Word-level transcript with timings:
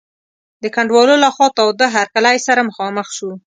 د 0.63 0.63
ګډونوالو 0.75 1.15
له 1.23 1.29
خوا 1.35 1.47
تاوده 1.57 1.85
هرکلی 1.95 2.37
سره 2.47 2.67
مخامخ 2.69 3.07
شو. 3.17 3.31